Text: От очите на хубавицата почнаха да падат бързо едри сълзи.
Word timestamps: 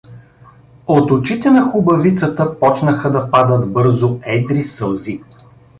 От 0.87 1.11
очите 1.11 1.49
на 1.51 1.61
хубавицата 1.71 2.59
почнаха 2.59 3.11
да 3.11 3.31
падат 3.31 3.71
бързо 3.73 4.19
едри 4.23 4.63
сълзи. 4.63 5.23